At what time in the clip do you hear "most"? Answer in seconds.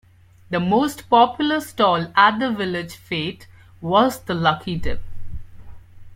0.59-1.11